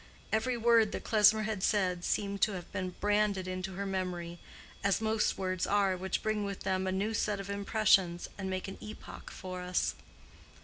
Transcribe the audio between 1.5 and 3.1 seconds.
said seemed to have been